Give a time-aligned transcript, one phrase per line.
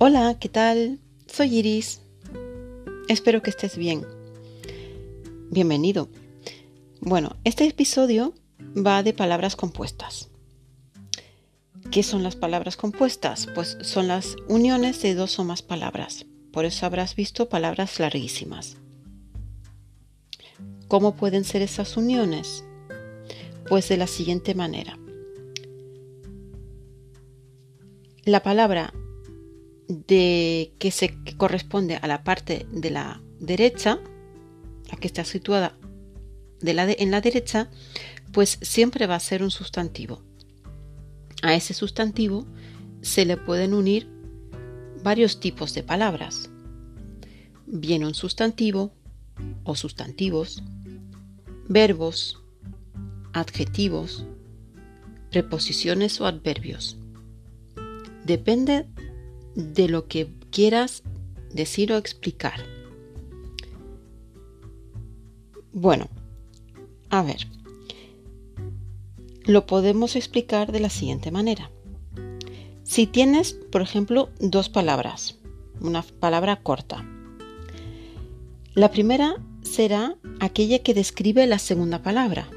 [0.00, 1.00] Hola, ¿qué tal?
[1.26, 2.02] Soy Iris.
[3.08, 4.06] Espero que estés bien.
[5.50, 6.08] Bienvenido.
[7.00, 8.32] Bueno, este episodio
[8.76, 10.30] va de palabras compuestas.
[11.90, 13.48] ¿Qué son las palabras compuestas?
[13.56, 16.26] Pues son las uniones de dos o más palabras.
[16.52, 18.76] Por eso habrás visto palabras larguísimas.
[20.86, 22.62] ¿Cómo pueden ser esas uniones?
[23.68, 24.96] Pues de la siguiente manera.
[28.24, 28.94] La palabra
[29.88, 33.98] de que se corresponde a la parte de la derecha,
[34.90, 35.76] la que está situada
[36.60, 37.70] en la derecha,
[38.32, 40.22] pues siempre va a ser un sustantivo.
[41.42, 42.46] A ese sustantivo
[43.00, 44.08] se le pueden unir
[45.02, 46.50] varios tipos de palabras.
[47.66, 48.92] Bien un sustantivo
[49.64, 50.62] o sustantivos,
[51.68, 52.42] verbos,
[53.32, 54.26] adjetivos,
[55.30, 56.98] preposiciones o adverbios.
[58.24, 58.86] Depende
[59.54, 61.02] de lo que quieras
[61.52, 62.60] decir o explicar.
[65.72, 66.08] Bueno,
[67.10, 67.46] a ver,
[69.44, 71.70] lo podemos explicar de la siguiente manera.
[72.82, 75.38] Si tienes, por ejemplo, dos palabras,
[75.80, 77.04] una palabra corta,
[78.74, 82.48] la primera será aquella que describe la segunda palabra.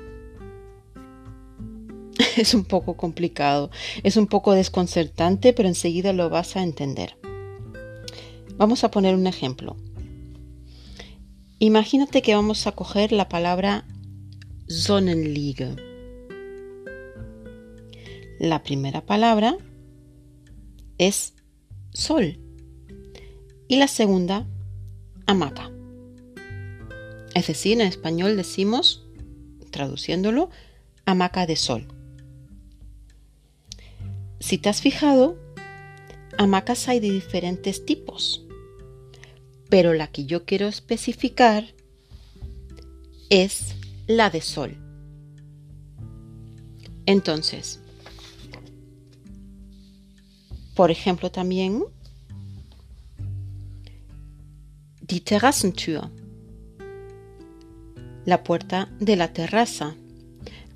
[2.37, 3.71] Es un poco complicado,
[4.03, 7.17] es un poco desconcertante, pero enseguida lo vas a entender.
[8.57, 9.75] Vamos a poner un ejemplo.
[11.59, 13.85] Imagínate que vamos a coger la palabra
[14.67, 15.75] Sonnenliege.
[18.39, 19.57] La primera palabra
[20.97, 21.33] es
[21.93, 22.39] sol
[23.67, 24.47] y la segunda
[25.27, 25.71] hamaca.
[27.35, 29.05] Es decir, en español decimos,
[29.69, 30.49] traduciéndolo,
[31.05, 32.00] hamaca de sol.
[34.41, 35.37] Si te has fijado,
[36.39, 38.43] hamacas hay de diferentes tipos,
[39.69, 41.75] pero la que yo quiero especificar
[43.29, 43.75] es
[44.07, 44.75] la de sol.
[47.05, 47.79] Entonces,
[50.75, 51.83] por ejemplo también,
[55.01, 56.09] die Terrassentür,
[58.25, 59.95] la puerta de la terraza.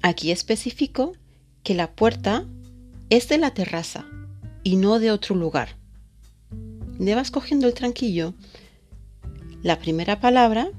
[0.04, 1.14] Aquí especifico
[1.64, 2.46] que la puerta
[3.10, 4.06] es de la terraza
[4.64, 5.78] y no de otro lugar.
[7.00, 8.34] Le vas cogiendo el tranquillo.
[9.62, 10.70] La primera palabra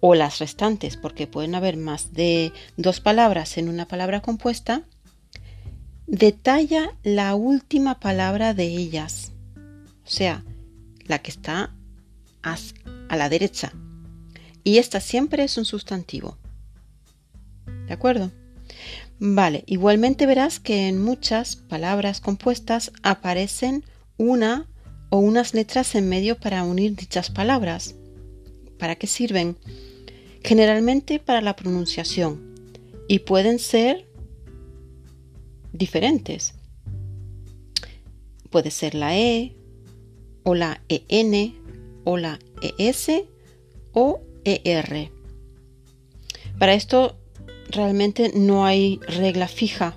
[0.00, 4.82] o las restantes, porque pueden haber más de dos palabras en una palabra compuesta,
[6.06, 10.44] detalla la última palabra de ellas, o sea,
[11.06, 11.74] la que está
[12.42, 13.72] a la derecha.
[14.64, 16.38] Y esta siempre es un sustantivo.
[17.86, 18.30] ¿De acuerdo?
[19.20, 23.84] Vale, igualmente verás que en muchas palabras compuestas aparecen
[24.16, 24.68] una
[25.10, 27.96] o unas letras en medio para unir dichas palabras.
[28.78, 29.56] ¿Para qué sirven?
[30.44, 32.54] Generalmente para la pronunciación
[33.08, 34.06] y pueden ser
[35.72, 36.54] diferentes.
[38.50, 39.56] Puede ser la E
[40.44, 41.58] o la EN
[42.04, 42.38] o la
[42.78, 43.24] ES
[43.92, 45.10] o ER.
[46.58, 47.17] Para esto
[47.70, 49.96] realmente no hay regla fija.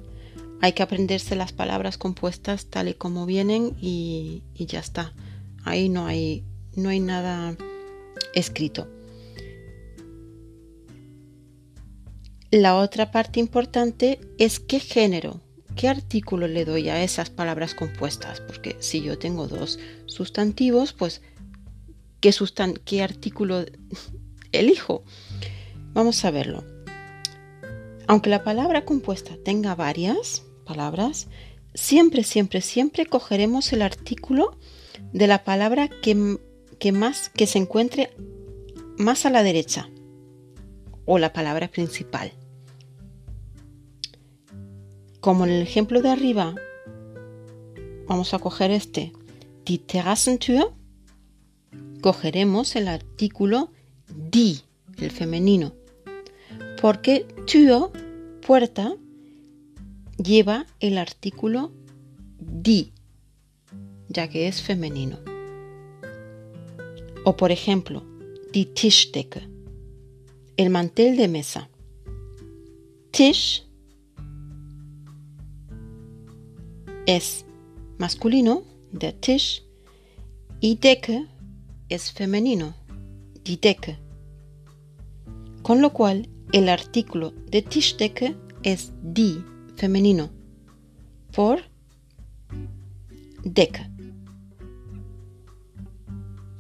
[0.62, 5.14] Hay que aprenderse las palabras compuestas tal y como vienen y, ya está.
[5.64, 6.44] Ahí no hay,
[6.76, 7.56] no hay nada
[8.36, 8.88] escrito.
[12.52, 15.40] La otra parte importante es qué género,
[15.76, 21.22] qué artículo le doy a esas palabras compuestas, porque si yo tengo dos sustantivos, pues
[22.20, 22.34] ¿qué,
[22.84, 23.66] qué artículo
[24.52, 25.04] elijo?
[25.94, 26.71] Vamos a verlo.
[28.12, 31.30] Aunque la palabra compuesta tenga varias palabras,
[31.74, 34.58] siempre, siempre, siempre cogeremos el artículo
[35.14, 38.14] de la palabra que, más que se encuentre
[38.98, 39.90] más a la derecha
[41.06, 42.34] o la palabra principal.
[45.22, 46.54] Como en el ejemplo de arriba,
[48.10, 49.14] vamos a coger este,
[49.64, 50.74] die Terrassentür,
[52.02, 53.72] cogeremos el artículo
[54.10, 54.58] die,
[54.98, 55.72] el femenino,
[56.82, 57.92] porque Tür,
[58.46, 58.96] puerta,
[60.18, 61.72] lleva el artículo
[62.40, 62.92] die,
[64.10, 65.20] ya que es femenino.
[67.24, 68.04] O por ejemplo,
[68.52, 69.48] die Tischdecke,
[70.58, 71.70] el mantel de mesa.
[73.12, 73.64] Tisch
[77.06, 77.46] es
[78.00, 79.64] masculino, der Tisch,
[80.60, 81.28] y Decke
[81.90, 82.74] es femenino,
[83.44, 84.00] die Decke.
[85.62, 89.44] Con lo cual, el artículo de Tischdecke es die,
[89.76, 90.30] femenino,
[91.32, 91.62] por
[93.44, 93.90] Decke.